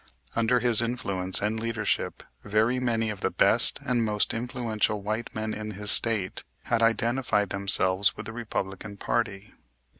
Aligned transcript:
Under 0.35 0.59
his 0.61 0.81
influence 0.81 1.41
and 1.43 1.59
leadership 1.59 2.23
very 2.43 2.79
many 2.79 3.11
of 3.11 3.19
the 3.21 3.29
best 3.29 3.79
and 3.85 4.03
most 4.03 4.33
influential 4.33 4.99
white 4.99 5.29
men 5.35 5.53
in 5.53 5.73
his 5.75 5.91
state 5.91 6.43
had 6.63 6.81
identified 6.81 7.51
themselves 7.51 8.17
with 8.17 8.25
the 8.25 8.33
Republican 8.33 8.97
party. 8.97 9.53